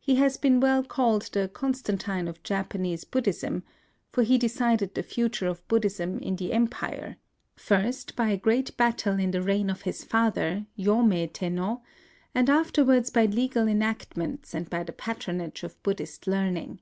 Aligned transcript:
He 0.00 0.16
has 0.16 0.36
been 0.36 0.58
well 0.58 0.82
called 0.82 1.30
the 1.30 1.46
Constantine 1.46 2.26
of 2.26 2.42
Japanese 2.42 3.04
Buddhism; 3.04 3.62
for 4.10 4.24
he 4.24 4.36
decided 4.36 4.96
the 4.96 5.04
future 5.04 5.46
of 5.46 5.64
Buddhism 5.68 6.18
in 6.18 6.34
the 6.34 6.52
Empire, 6.52 7.18
first 7.54 8.16
by 8.16 8.30
a 8.30 8.36
great 8.36 8.76
battle 8.76 9.20
in 9.20 9.30
the 9.30 9.40
reign 9.40 9.70
of 9.70 9.82
his 9.82 10.02
father, 10.02 10.66
Yomei 10.76 11.32
Tenno, 11.32 11.82
and 12.34 12.50
afterwards 12.50 13.10
by 13.10 13.26
legal 13.26 13.68
enactments 13.68 14.54
and 14.54 14.68
by 14.68 14.82
the 14.82 14.92
patronage 14.92 15.62
of 15.62 15.80
Buddhist 15.84 16.26
learning. 16.26 16.80